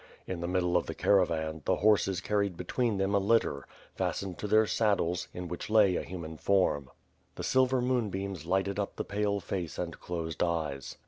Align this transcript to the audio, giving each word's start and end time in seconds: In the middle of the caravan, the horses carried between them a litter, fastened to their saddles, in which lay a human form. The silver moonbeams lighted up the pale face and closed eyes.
In 0.25 0.41
the 0.41 0.47
middle 0.47 0.77
of 0.77 0.87
the 0.87 0.95
caravan, 0.95 1.61
the 1.65 1.75
horses 1.75 2.21
carried 2.21 2.57
between 2.57 2.97
them 2.97 3.13
a 3.13 3.19
litter, 3.19 3.67
fastened 3.93 4.39
to 4.39 4.47
their 4.47 4.65
saddles, 4.65 5.27
in 5.31 5.47
which 5.47 5.69
lay 5.69 5.95
a 5.95 6.01
human 6.01 6.37
form. 6.37 6.89
The 7.35 7.43
silver 7.43 7.81
moonbeams 7.83 8.47
lighted 8.47 8.79
up 8.79 8.95
the 8.95 9.03
pale 9.05 9.39
face 9.39 9.77
and 9.77 9.99
closed 9.99 10.41
eyes. 10.41 10.97